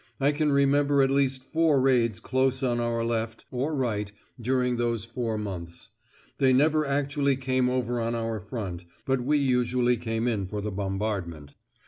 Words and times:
I 0.19 0.31
can 0.31 0.51
remember 0.51 1.03
at 1.03 1.11
least 1.11 1.43
four 1.43 1.79
raids 1.79 2.19
close 2.19 2.63
on 2.63 2.79
our 2.79 3.05
left 3.05 3.45
or 3.51 3.75
right 3.75 4.11
during 4.41 4.77
those 4.77 5.05
four 5.05 5.37
months; 5.37 5.91
they 6.39 6.53
never 6.53 6.83
actually 6.87 7.35
came 7.35 7.69
over 7.69 8.01
on 8.01 8.15
our 8.15 8.39
front, 8.39 8.85
but 9.05 9.21
we 9.21 9.37
usually 9.37 9.97
came 9.97 10.27
in 10.27 10.47
for 10.47 10.59
the 10.59 10.71
bombardment. 10.71 11.53